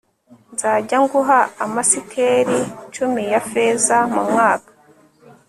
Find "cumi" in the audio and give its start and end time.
2.93-3.21